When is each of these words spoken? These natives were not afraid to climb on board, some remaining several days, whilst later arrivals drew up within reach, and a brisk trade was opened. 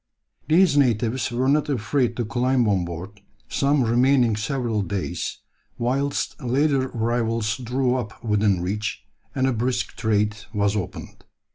These 0.47 0.77
natives 0.77 1.29
were 1.31 1.47
not 1.47 1.69
afraid 1.69 2.17
to 2.17 2.25
climb 2.25 2.67
on 2.67 2.85
board, 2.85 3.21
some 3.47 3.83
remaining 3.83 4.35
several 4.35 4.81
days, 4.81 5.37
whilst 5.77 6.41
later 6.41 6.87
arrivals 6.89 7.57
drew 7.57 7.93
up 7.93 8.23
within 8.23 8.61
reach, 8.63 9.05
and 9.35 9.45
a 9.45 9.53
brisk 9.53 9.95
trade 9.95 10.37
was 10.55 10.75
opened. 10.75 11.23